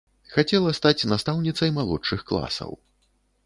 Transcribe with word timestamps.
Хацела 0.35 0.71
стаць 0.79 1.07
настаўніцай 1.11 1.75
малодшых 1.77 2.27
класаў. 2.33 2.71